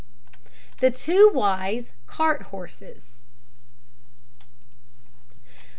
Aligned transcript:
THE 0.79 0.89
TWO 0.89 1.29
WISE 1.31 1.93
CART 2.07 2.41
HORSES. 2.49 3.21